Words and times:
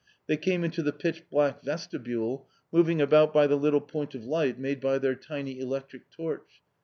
They 0.25 0.35
came 0.35 0.63
into 0.63 0.81
the 0.81 0.93
pitch 0.93 1.29
black 1.29 1.61
vestibule, 1.63 2.49
moving 2.71 2.99
about 2.99 3.31
by 3.31 3.45
the 3.45 3.55
little 3.55 3.79
point 3.81 4.15
of 4.15 4.25
light 4.25 4.57
made 4.57 4.81
by 4.81 4.97
their 4.97 5.13
tiny 5.13 5.59
electric 5.59 6.09
torch. 6.09 6.63